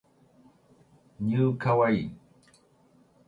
[1.27, 2.07] new kawaii